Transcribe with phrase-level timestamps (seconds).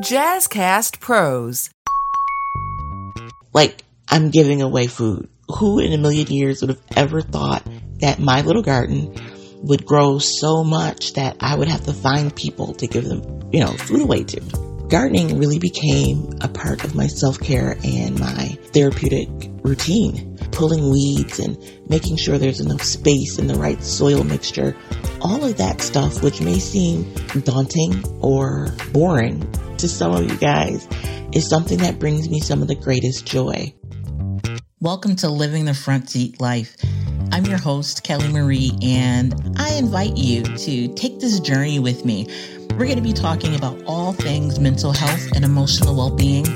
[0.00, 1.70] Jazzcast Pros.
[3.52, 5.28] Like, I'm giving away food.
[5.58, 7.66] Who in a million years would have ever thought
[7.98, 9.12] that my little garden
[9.64, 13.58] would grow so much that I would have to find people to give them, you
[13.58, 14.86] know, food away to?
[14.88, 19.28] Gardening really became a part of my self care and my therapeutic
[19.64, 20.38] routine.
[20.52, 21.58] Pulling weeds and
[21.90, 24.76] making sure there's enough space and the right soil mixture.
[25.20, 27.12] All of that stuff, which may seem
[27.42, 29.42] daunting or boring
[29.78, 30.88] to some of you guys,
[31.32, 33.72] is something that brings me some of the greatest joy.
[34.80, 36.76] Welcome to Living the Front Seat Life.
[37.30, 42.26] I'm your host, Kelly Marie, and I invite you to take this journey with me.
[42.70, 46.46] We're going to be talking about all things mental health and emotional well-being.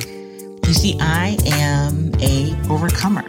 [0.66, 3.24] You see, I am a overcomer.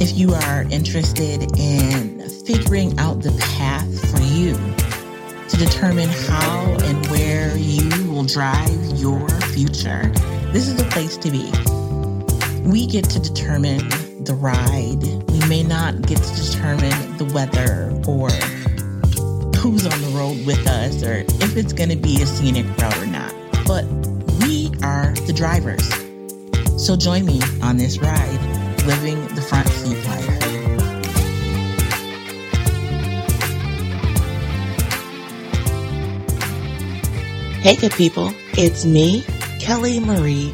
[0.00, 4.54] If you are interested in figuring out the path for you
[5.50, 7.90] to determine how and where you
[8.22, 10.06] will drive your future,
[10.52, 11.50] this is the place to be.
[12.62, 13.88] We get to determine
[14.22, 15.02] the ride.
[15.32, 18.30] We may not get to determine the weather or
[19.58, 22.96] who's on the road with us or if it's going to be a scenic route
[22.98, 23.34] or not.
[23.66, 23.86] But
[24.44, 25.84] we are the drivers.
[26.80, 28.40] So join me on this ride,
[28.86, 30.51] living the front seat life.
[37.62, 38.34] Hey, good people.
[38.54, 39.22] It's me,
[39.60, 40.52] Kelly Marie,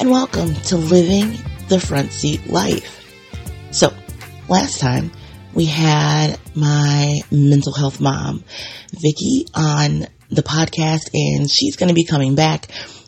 [0.00, 3.06] and welcome to Living the Front Seat Life.
[3.70, 3.94] So,
[4.48, 5.12] last time
[5.54, 8.42] we had my mental health mom,
[8.90, 12.66] Vicky, on the podcast, and she's going to be coming back.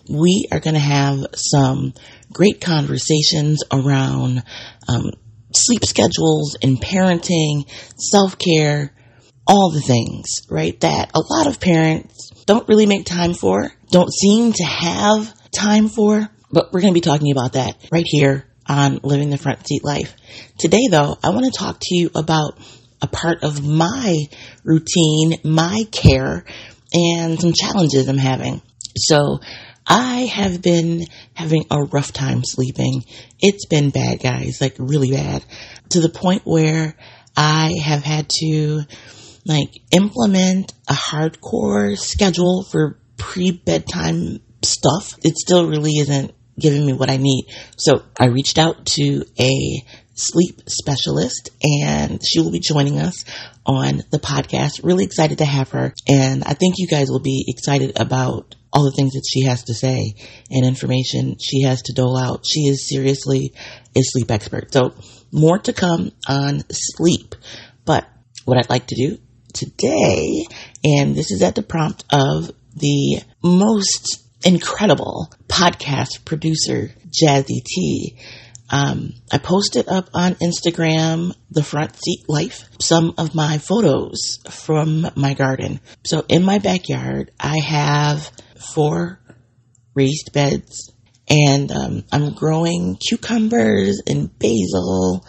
[0.09, 1.93] We are going to have some
[2.33, 4.45] great conversations around
[4.87, 5.11] um,
[5.53, 8.95] sleep schedules and parenting, self care,
[9.45, 10.79] all the things, right?
[10.83, 15.89] That a lot of parents don't really make time for, don't seem to have time
[15.89, 19.67] for, but we're going to be talking about that right here on Living the Front
[19.67, 20.15] Seat Life.
[20.59, 22.59] Today, though, I want to talk to you about
[23.03, 24.17] a part of my
[24.65, 26.45] routine, my care,
[26.93, 28.63] and some challenges I'm having.
[28.97, 29.41] So,
[29.87, 31.03] I have been
[31.35, 33.05] having a rough time sleeping.
[33.41, 35.45] It's been bad, guys, like really bad,
[35.91, 36.97] to the point where
[37.37, 38.85] I have had to
[39.47, 45.19] like implement a hardcore schedule for pre bedtime stuff.
[45.23, 47.47] It still really isn't giving me what I need.
[47.77, 49.85] So I reached out to a
[50.15, 53.25] sleep specialist and she will be joining us
[53.67, 54.85] on the podcast.
[54.85, 55.93] Really excited to have her.
[56.09, 59.65] And I think you guys will be excited about all the things that she has
[59.65, 60.15] to say
[60.51, 62.45] and information she has to dole out.
[62.47, 63.53] She is seriously
[63.97, 64.73] a sleep expert.
[64.73, 64.95] So
[65.33, 67.35] more to come on sleep.
[67.85, 68.09] But
[68.45, 69.19] what I'd like to do
[69.55, 70.45] today,
[70.83, 78.19] and this is at the prompt of the most incredible podcast producer, Jazzy T.
[78.71, 85.09] Um, I posted up on Instagram, the front seat life, some of my photos from
[85.15, 85.81] my garden.
[86.05, 88.31] So in my backyard, I have
[88.75, 89.21] four
[89.95, 90.93] raised beds
[91.29, 95.27] and um, I'm growing cucumbers and basil,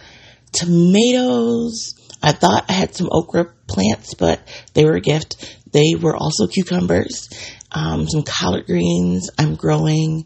[0.51, 1.93] tomatoes.
[2.25, 4.41] I thought I had some okra plants, but
[4.73, 5.57] they were a gift.
[5.71, 7.29] They were also cucumbers,
[7.71, 9.29] um, some collard greens.
[9.37, 10.25] I'm growing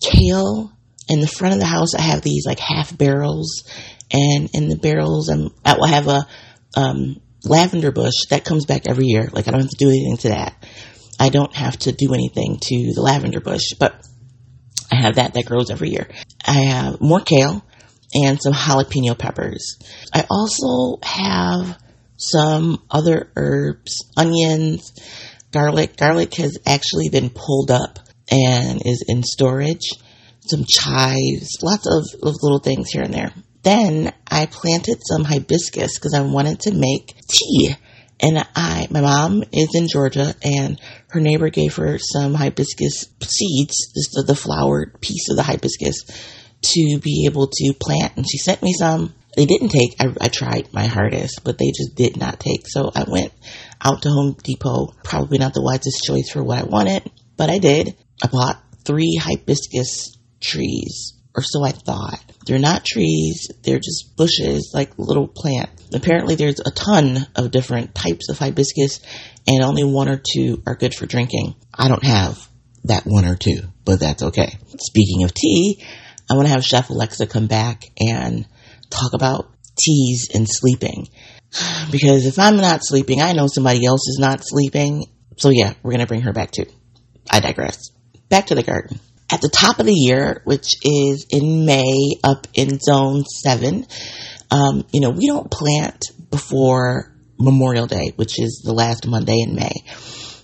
[0.00, 0.72] kale.
[1.08, 3.64] In the front of the house, I have these like half barrels,
[4.10, 6.26] and in the barrels, I'm, I will have a
[6.76, 9.30] um, lavender bush that comes back every year.
[9.32, 10.66] Like I don't have to do anything to that.
[11.20, 13.94] I don't have to do anything to the lavender bush, but
[14.90, 16.08] I have that that grows every year.
[16.44, 17.64] I have more kale
[18.14, 19.78] and some jalapeno peppers.
[20.12, 21.78] I also have
[22.16, 24.92] some other herbs, onions,
[25.52, 25.96] garlic.
[25.96, 27.98] Garlic has actually been pulled up
[28.30, 29.90] and is in storage.
[30.40, 33.32] Some chives, lots of, of little things here and there.
[33.62, 37.74] Then I planted some hibiscus because I wanted to make tea.
[38.20, 43.92] And I, my mom is in Georgia and her neighbor gave her some hibiscus seeds,
[43.94, 46.02] just the, the flowered piece of the hibiscus
[46.62, 48.16] to be able to plant.
[48.16, 49.14] And she sent me some.
[49.36, 49.94] They didn't take.
[50.00, 52.66] I, I tried my hardest, but they just did not take.
[52.66, 53.32] So I went
[53.80, 54.94] out to Home Depot.
[55.04, 57.96] Probably not the wisest choice for what I wanted, but I did.
[58.22, 62.20] I bought three hibiscus trees, or so I thought.
[62.46, 65.68] They're not trees, they're just bushes, like little plant.
[65.92, 69.00] Apparently, there's a ton of different types of hibiscus,
[69.46, 71.54] and only one or two are good for drinking.
[71.72, 72.48] I don't have
[72.84, 74.56] that one or two, but that's okay.
[74.78, 75.84] Speaking of tea,
[76.30, 78.46] I want to have Chef Alexa come back and
[78.90, 81.08] talk about teas and sleeping.
[81.90, 85.06] Because if I'm not sleeping, I know somebody else is not sleeping.
[85.38, 86.66] So yeah, we're going to bring her back too.
[87.30, 87.90] I digress.
[88.28, 89.00] back to the garden.
[89.30, 93.86] At the top of the year, which is in May up in zone seven,
[94.50, 99.54] um, you know, we don't plant before Memorial Day, which is the last Monday in
[99.54, 99.72] May.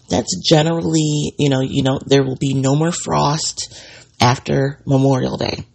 [0.09, 3.83] That's generally, you know, you know, there will be no more frost
[4.21, 5.67] after Memorial Day.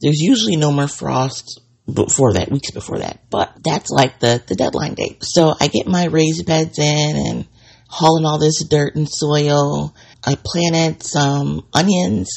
[0.00, 1.60] There's usually no more frost
[1.92, 5.18] before that, weeks before that, but that's like the, the deadline date.
[5.22, 7.48] So I get my raised beds in and
[7.88, 9.94] hauling all this dirt and soil.
[10.24, 12.28] I planted some onions,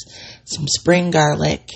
[0.44, 1.68] some spring garlic.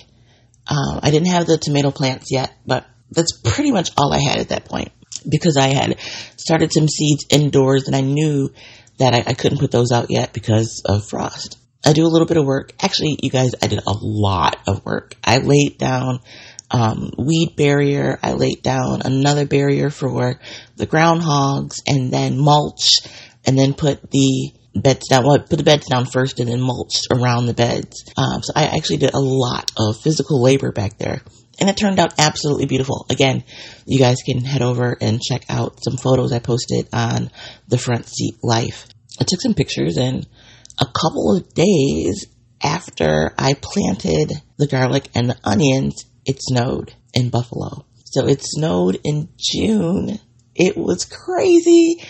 [0.67, 4.39] Uh, I didn't have the tomato plants yet, but that's pretty much all I had
[4.39, 4.91] at that point
[5.29, 5.99] because I had
[6.37, 8.51] started some seeds indoors and I knew
[8.99, 11.59] that I, I couldn't put those out yet because of frost.
[11.85, 12.73] I do a little bit of work.
[12.81, 15.15] Actually, you guys, I did a lot of work.
[15.23, 16.21] I laid down
[16.71, 18.19] um, weed barrier.
[18.23, 20.41] I laid down another barrier for
[20.77, 22.91] the groundhogs and then mulch
[23.45, 25.25] and then put the beds down.
[25.25, 28.05] Well, put the beds down first and then mulched around the beds.
[28.17, 31.23] Um, so I actually did a lot of physical labor back there.
[31.59, 33.07] And it turned out absolutely beautiful.
[33.09, 33.43] Again,
[33.87, 37.31] you guys can head over and check out some photos I posted on
[37.69, 38.87] the front seat life.
[39.19, 40.27] I took some pictures and
[40.79, 42.27] a couple of days
[42.63, 47.87] after I planted the garlic and the onions, it snowed in Buffalo.
[48.05, 50.19] So it snowed in June.
[50.55, 52.03] It was crazy.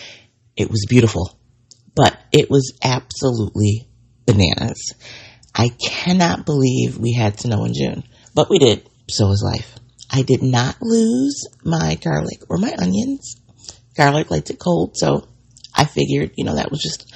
[0.56, 1.38] It was beautiful,
[1.94, 3.88] but it was absolutely
[4.26, 4.92] bananas.
[5.54, 8.04] I cannot believe we had snow in June,
[8.34, 8.88] but we did.
[9.08, 9.78] So is life.
[10.10, 13.36] I did not lose my garlic or my onions.
[13.96, 15.28] Garlic likes it cold, so
[15.74, 17.12] I figured, you know, that was just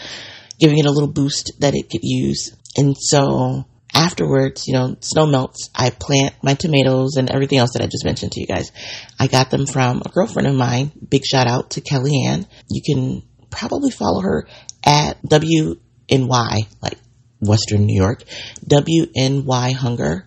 [0.60, 2.56] giving it a little boost that it could use.
[2.76, 3.64] And so
[3.94, 8.04] afterwards, you know, snow melts, I plant my tomatoes and everything else that I just
[8.04, 8.70] mentioned to you guys.
[9.18, 10.92] I got them from a girlfriend of mine.
[11.08, 12.46] Big shout out to Kelly Ann.
[12.68, 14.46] You can probably follow her
[14.84, 16.98] at WNY, like
[17.40, 18.22] Western New York,
[18.66, 20.26] WNY Hunger.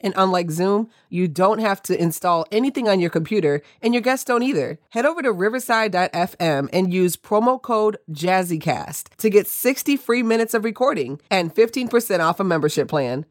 [0.00, 4.24] And unlike Zoom, you don't have to install anything on your computer, and your guests
[4.24, 4.78] don't either.
[4.90, 10.64] Head over to riverside.fm and use promo code JazzyCast to get 60 free minutes of
[10.64, 13.26] recording and 15% off a membership plan.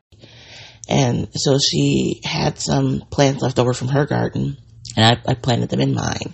[0.89, 4.57] And so she had some plants left over from her garden,
[4.95, 6.33] and I, I planted them in mine.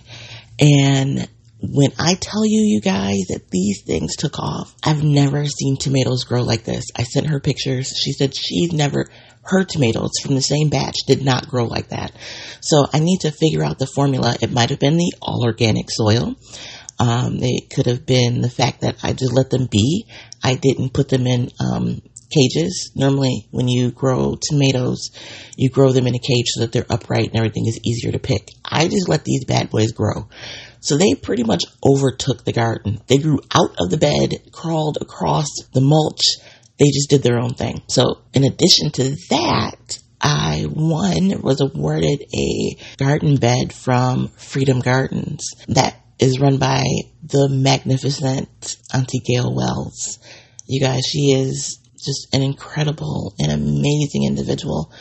[0.60, 1.28] And
[1.72, 6.24] when I tell you, you guys, that these things took off, I've never seen tomatoes
[6.24, 6.84] grow like this.
[6.96, 7.92] I sent her pictures.
[7.96, 9.06] She said she's never
[9.44, 12.12] her tomatoes from the same batch did not grow like that.
[12.60, 14.34] So I need to figure out the formula.
[14.40, 16.34] It might have been the all organic soil.
[16.98, 20.06] Um, it could have been the fact that I just let them be.
[20.42, 22.00] I didn't put them in um,
[22.30, 22.92] cages.
[22.94, 25.10] Normally, when you grow tomatoes,
[25.56, 28.18] you grow them in a cage so that they're upright and everything is easier to
[28.18, 28.48] pick.
[28.64, 30.28] I just let these bad boys grow.
[30.84, 33.00] So they pretty much overtook the garden.
[33.06, 36.22] They grew out of the bed, crawled across the mulch,
[36.78, 37.80] they just did their own thing.
[37.88, 45.42] So in addition to that, I one was awarded a garden bed from Freedom Gardens
[45.68, 46.84] that is run by
[47.22, 50.18] the magnificent Auntie Gayle Wells.
[50.66, 54.92] You guys, she is just an incredible and amazing individual.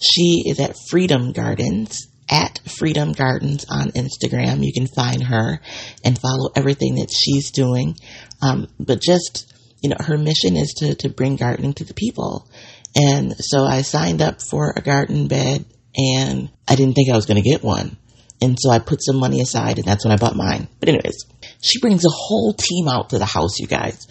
[0.00, 4.64] She is at Freedom Gardens at Freedom Gardens on Instagram.
[4.64, 5.60] You can find her
[6.04, 7.94] and follow everything that she's doing.
[8.40, 12.48] Um, but just you know, her mission is to, to bring gardening to the people.
[12.94, 15.64] And so I signed up for a garden bed
[15.96, 17.96] and I didn't think I was going to get one.
[18.40, 20.68] And so I put some money aside and that's when I bought mine.
[20.78, 21.24] But anyways,
[21.60, 24.06] she brings a whole team out to the house, you guys.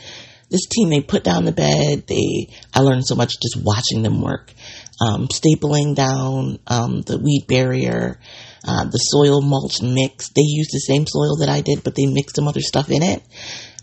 [0.50, 2.08] This team, they put down the bed.
[2.08, 4.52] They, I learned so much just watching them work.
[5.04, 8.20] Um, stapling down, um, the weed barrier,
[8.64, 10.30] uh, the soil mulch mix.
[10.30, 13.02] They used the same soil that I did, but they mixed some other stuff in
[13.02, 13.24] it.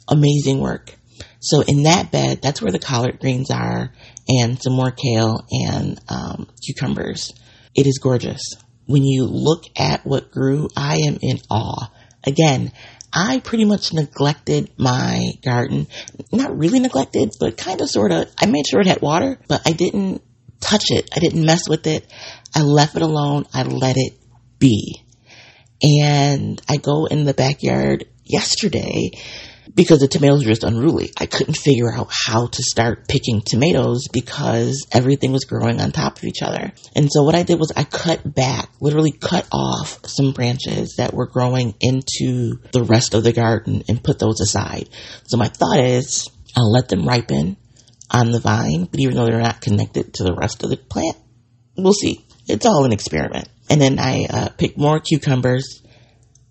[0.06, 0.94] Amazing work.
[1.40, 3.92] So in that bed, that's where the collard greens are
[4.28, 7.32] and some more kale and um, cucumbers.
[7.75, 8.42] It is gorgeous.
[8.87, 11.90] When you look at what grew, I am in awe.
[12.25, 12.72] Again,
[13.12, 15.87] I pretty much neglected my garden.
[16.32, 18.30] Not really neglected, but kind of sort of.
[18.38, 20.22] I made sure it had water, but I didn't
[20.60, 21.08] touch it.
[21.14, 22.06] I didn't mess with it.
[22.54, 23.46] I left it alone.
[23.52, 24.14] I let it
[24.58, 25.02] be.
[25.82, 29.10] And I go in the backyard yesterday
[29.74, 31.12] because the tomatoes were just unruly.
[31.16, 36.18] I couldn't figure out how to start picking tomatoes because everything was growing on top
[36.18, 36.72] of each other.
[36.96, 41.14] And so what I did was I cut back, literally cut off some branches that
[41.14, 44.88] were growing into the rest of the garden and put those aside.
[45.26, 47.56] So my thought is I'll let them ripen
[48.10, 51.16] on the vine, but even though they're not connected to the rest of the plant,
[51.76, 52.24] we'll see.
[52.46, 53.48] It's all an experiment.
[53.68, 55.82] And then I uh, picked more cucumbers.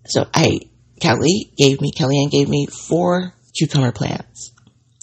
[0.06, 0.60] So I,
[1.00, 4.52] Kelly gave me, Kelly Ann gave me four cucumber plants.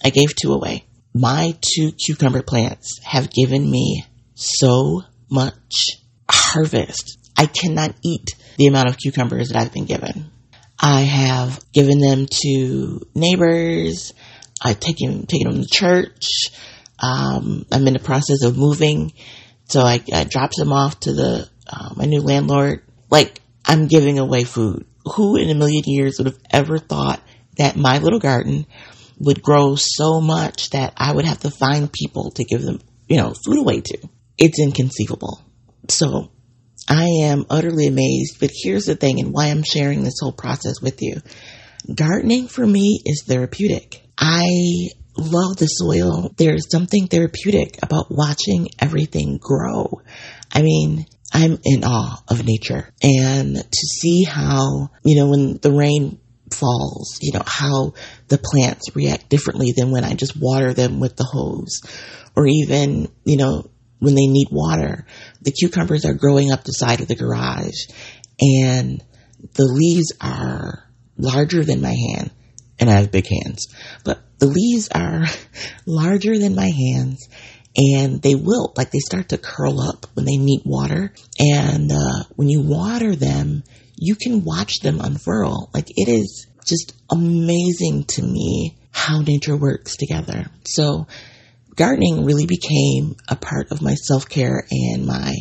[0.03, 0.85] I gave two away.
[1.13, 5.85] My two cucumber plants have given me so much
[6.29, 7.17] harvest.
[7.37, 10.31] I cannot eat the amount of cucumbers that I've been given.
[10.79, 14.13] I have given them to neighbors.
[14.65, 16.49] I've taken, taken them to church.
[16.99, 19.13] Um, I'm in the process of moving.
[19.65, 20.25] So I, I
[20.57, 22.81] them off to the, uh, my new landlord.
[23.11, 24.85] Like, I'm giving away food.
[25.15, 27.21] Who in a million years would have ever thought
[27.57, 28.65] that my little garden
[29.19, 33.17] would grow so much that I would have to find people to give them, you
[33.17, 34.09] know, food away to?
[34.37, 35.41] It's inconceivable.
[35.89, 36.31] So
[36.89, 40.81] I am utterly amazed, but here's the thing and why I'm sharing this whole process
[40.81, 41.21] with you.
[41.93, 44.04] Gardening for me is therapeutic.
[44.17, 46.33] I love the soil.
[46.37, 50.01] There's something therapeutic about watching everything grow.
[50.51, 55.71] I mean, I'm in awe of nature and to see how, you know, when the
[55.71, 56.19] rain
[56.51, 57.93] falls, you know, how
[58.27, 61.81] the plants react differently than when I just water them with the hose
[62.35, 63.69] or even, you know,
[63.99, 65.05] when they need water.
[65.41, 67.87] The cucumbers are growing up the side of the garage
[68.39, 69.03] and
[69.53, 70.83] the leaves are
[71.17, 72.31] larger than my hand
[72.79, 73.67] and I have big hands,
[74.03, 75.25] but the leaves are
[75.85, 77.27] larger than my hands
[77.77, 81.11] and they wilt, like they start to curl up when they need water.
[81.39, 83.63] And uh, when you water them,
[83.97, 85.69] you can watch them unfurl.
[85.73, 90.45] Like it is just amazing to me how nature works together.
[90.65, 91.07] So
[91.75, 95.33] gardening really became a part of my self care and my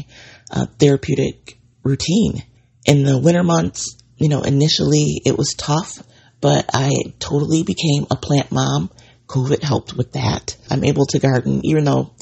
[0.50, 2.42] uh, therapeutic routine.
[2.86, 6.02] In the winter months, you know, initially it was tough
[6.44, 8.90] but I totally became a plant mom.
[9.28, 10.58] COVID helped with that.
[10.68, 12.12] I'm able to garden, even though,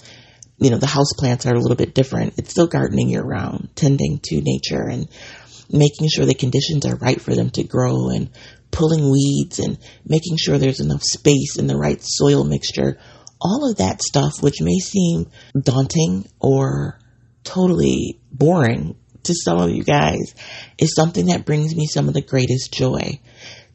[0.58, 2.34] you know, the house plants are a little bit different.
[2.38, 5.08] It's still gardening year round, tending to nature and
[5.68, 8.30] making sure the conditions are right for them to grow and
[8.70, 9.76] pulling weeds and
[10.06, 13.00] making sure there's enough space and the right soil mixture.
[13.40, 17.00] All of that stuff, which may seem daunting or
[17.42, 20.36] totally boring to some of you guys,
[20.78, 23.18] is something that brings me some of the greatest joy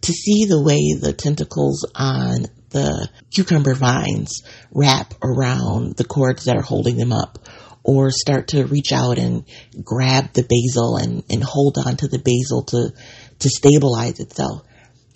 [0.01, 6.57] to see the way the tentacles on the cucumber vines wrap around the cords that
[6.57, 7.39] are holding them up
[7.83, 9.45] or start to reach out and
[9.81, 12.93] grab the basil and, and hold on to the basil to,
[13.39, 14.63] to stabilize itself.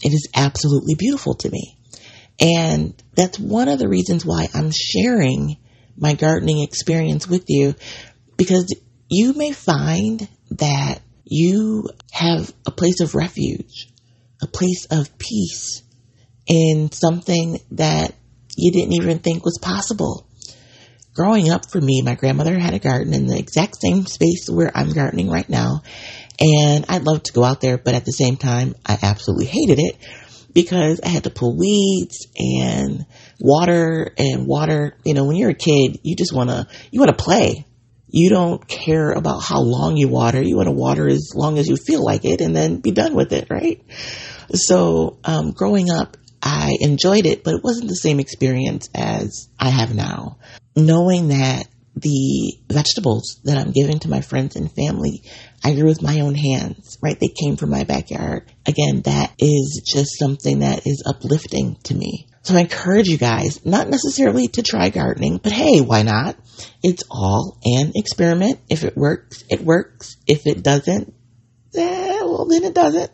[0.01, 1.77] It is absolutely beautiful to me.
[2.39, 5.57] And that's one of the reasons why I'm sharing
[5.97, 7.75] my gardening experience with you
[8.37, 8.73] because
[9.09, 13.90] you may find that you have a place of refuge
[14.41, 15.83] a place of peace
[16.47, 18.13] in something that
[18.55, 20.27] you didn't even think was possible.
[21.13, 24.71] Growing up for me, my grandmother had a garden in the exact same space where
[24.73, 25.81] I'm gardening right now.
[26.39, 29.77] And I'd love to go out there, but at the same time, I absolutely hated
[29.79, 29.97] it
[30.53, 33.05] because I had to pull weeds and
[33.39, 34.97] water and water.
[35.03, 37.65] You know, when you're a kid, you just want to, you want to play.
[38.07, 40.41] You don't care about how long you water.
[40.41, 43.15] You want to water as long as you feel like it and then be done
[43.15, 43.81] with it, right?
[44.53, 49.69] So, um, growing up, I enjoyed it, but it wasn't the same experience as I
[49.69, 50.37] have now.
[50.75, 55.23] Knowing that the vegetables that I'm giving to my friends and family,
[55.63, 57.19] I grew with my own hands, right?
[57.19, 58.51] They came from my backyard.
[58.65, 62.27] Again, that is just something that is uplifting to me.
[62.43, 66.37] So I encourage you guys, not necessarily to try gardening, but hey, why not?
[66.81, 68.59] It's all an experiment.
[68.67, 70.15] If it works, it works.
[70.25, 71.13] If it doesn't,
[71.75, 73.11] eh, well, then it doesn't.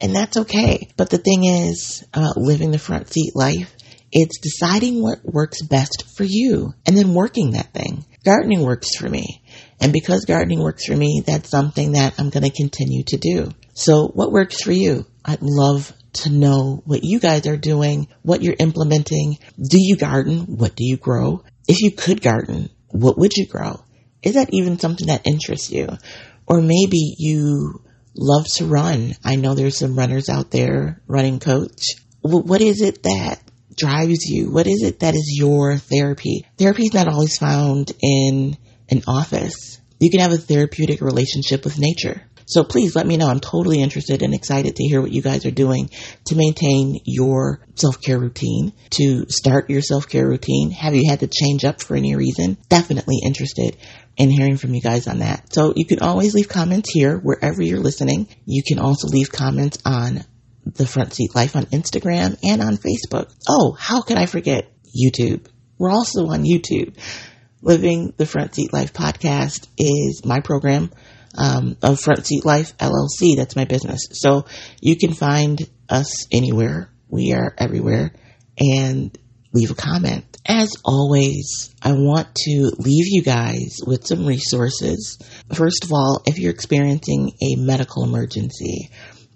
[0.00, 0.88] And that's okay.
[0.96, 3.74] But the thing is, uh, living the front seat life,
[4.12, 8.04] it's deciding what works best for you and then working that thing.
[8.24, 9.42] Gardening works for me.
[9.80, 13.50] And because gardening works for me, that's something that I'm going to continue to do.
[13.74, 15.06] So what works for you?
[15.24, 19.38] I'd love to know what you guys are doing, what you're implementing.
[19.56, 20.40] Do you garden?
[20.40, 21.42] What do you grow?
[21.66, 23.82] If you could garden, what would you grow?
[24.22, 25.88] Is that even something that interests you?
[26.46, 27.82] Or maybe you
[28.14, 29.14] love to run.
[29.24, 31.82] I know there's some runners out there, running coach.
[32.20, 33.40] What is it that
[33.76, 34.50] drives you?
[34.50, 36.46] What is it that is your therapy?
[36.58, 38.56] Therapy is not always found in
[38.90, 39.80] an office.
[39.98, 42.22] You can have a therapeutic relationship with nature.
[42.44, 43.28] So please let me know.
[43.28, 45.88] I'm totally interested and excited to hear what you guys are doing
[46.26, 50.70] to maintain your self-care routine, to start your self-care routine.
[50.72, 52.58] Have you had to change up for any reason?
[52.68, 53.78] Definitely interested
[54.16, 55.52] in hearing from you guys on that.
[55.52, 58.28] So you can always leave comments here wherever you're listening.
[58.44, 60.24] You can also leave comments on
[60.64, 63.32] the Front Seat Life on Instagram and on Facebook.
[63.48, 65.46] Oh, how could I forget YouTube?
[65.78, 66.96] We're also on YouTube.
[67.62, 70.90] Living the Front Seat Life podcast is my program
[71.36, 73.36] um, of Front Seat Life LLC.
[73.36, 74.08] That's my business.
[74.12, 74.46] So
[74.80, 76.90] you can find us anywhere.
[77.08, 78.12] We are everywhere.
[78.58, 79.16] And
[79.52, 80.24] leave a comment.
[80.46, 85.18] As always, I want to leave you guys with some resources.
[85.54, 88.90] First of all, if you're experiencing a medical emergency,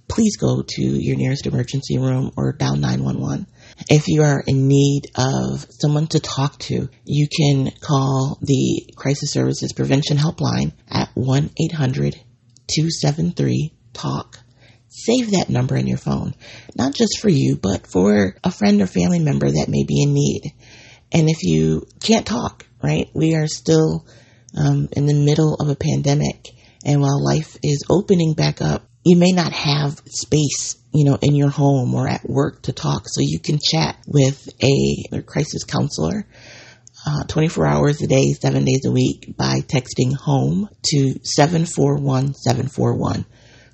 [0.08, 3.46] please go to your nearest emergency room or dial 911.
[3.90, 9.32] If you are in need of someone to talk to, you can call the Crisis
[9.32, 12.14] Services Prevention Helpline at 1 800
[12.68, 14.38] 273 TALK.
[14.88, 16.34] Save that number in your phone,
[16.76, 20.14] not just for you, but for a friend or family member that may be in
[20.14, 20.52] need.
[21.12, 24.06] And if you can't talk, right, we are still
[24.56, 26.48] um, in the middle of a pandemic.
[26.84, 31.34] And while life is opening back up, you may not have space, you know, in
[31.34, 33.04] your home or at work to talk.
[33.06, 36.26] So you can chat with a, crisis counselor
[37.06, 43.24] uh, 24 hours a day, seven days a week by texting home to 741 741.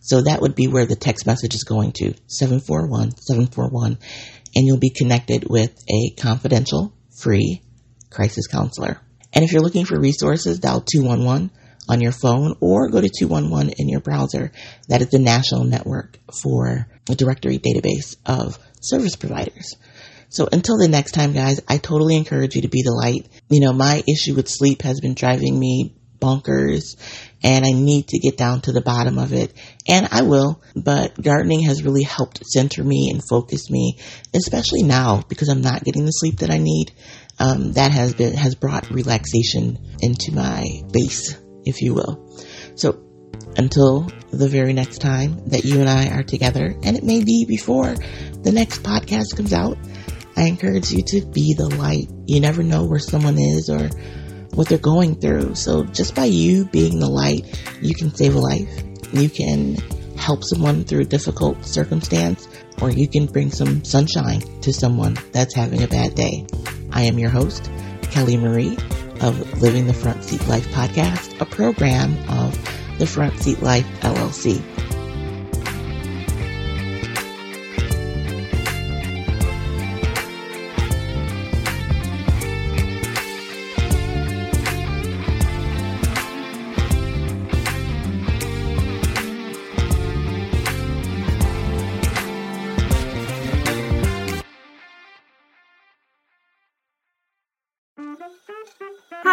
[0.02, 3.98] So that would be where the text message is going to 741 741.
[4.54, 7.62] And you'll be connected with a confidential, free
[8.10, 9.00] crisis counselor.
[9.32, 11.50] And if you're looking for resources, dial 211
[11.88, 14.52] on your phone or go to 211 in your browser.
[14.88, 19.74] That is the national network for a directory database of service providers.
[20.28, 23.28] So until the next time, guys, I totally encourage you to be the light.
[23.48, 26.96] You know, my issue with sleep has been driving me bonkers
[27.42, 29.52] and I need to get down to the bottom of it.
[29.88, 33.98] And I will, but gardening has really helped center me and focus me,
[34.34, 36.92] especially now because I'm not getting the sleep that I need.
[37.38, 42.38] Um, that has been, has brought relaxation into my base if you will.
[42.74, 43.02] So
[43.56, 47.44] until the very next time that you and I are together, and it may be
[47.44, 47.94] before
[48.42, 49.76] the next podcast comes out,
[50.36, 52.08] I encourage you to be the light.
[52.26, 53.90] You never know where someone is or
[54.54, 55.54] what they're going through.
[55.54, 57.46] So just by you being the light,
[57.80, 58.68] you can save a life.
[59.12, 59.76] You can
[60.16, 62.48] help someone through a difficult circumstance,
[62.80, 66.46] or you can bring some sunshine to someone that's having a bad day.
[66.92, 67.70] I am your host,
[68.02, 68.76] Kelly Marie
[69.20, 74.62] of Living the Front Seat Life podcast, a program of the Front Seat Life LLC.